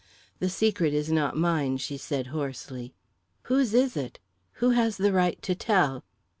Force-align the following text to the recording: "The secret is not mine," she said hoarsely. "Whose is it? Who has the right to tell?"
"The 0.39 0.49
secret 0.49 0.95
is 0.95 1.11
not 1.11 1.37
mine," 1.37 1.77
she 1.77 1.95
said 1.95 2.25
hoarsely. 2.33 2.95
"Whose 3.43 3.75
is 3.75 3.95
it? 3.95 4.17
Who 4.53 4.71
has 4.71 4.97
the 4.97 5.13
right 5.13 5.39
to 5.43 5.53
tell?" 5.53 6.03